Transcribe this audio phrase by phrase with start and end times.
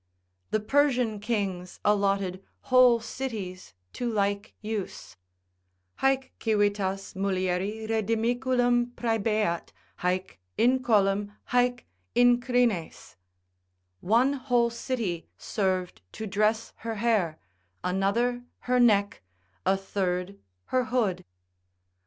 [0.49, 5.15] The Persian kings allotted whole cities to like use,
[5.99, 9.69] haec civitas mulieri redimiculum praebeat,
[9.99, 11.81] haec in collum, haec
[12.15, 13.15] in crines,
[13.99, 17.37] one whole city served to dress her hair,
[17.83, 19.21] another her neck,
[19.67, 20.39] a third
[20.73, 21.23] her hood.